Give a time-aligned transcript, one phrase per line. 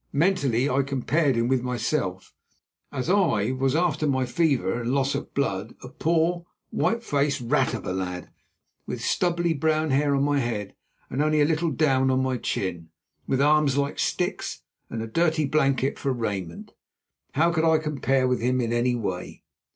[0.13, 2.33] Mentally I compared him with myself,
[2.91, 7.75] as I was after my fever and loss of blood, a poor, white faced rat
[7.75, 8.31] of a lad,
[8.87, 10.73] with stubbly brown hair on my head
[11.11, 12.89] and only a little down on my chin,
[13.27, 16.71] with arms like sticks, and a dirty blanket for raiment.
[17.35, 19.43] How could I compare with him in any way?